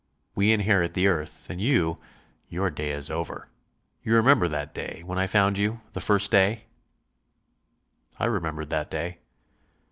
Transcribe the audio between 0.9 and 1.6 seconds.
the earth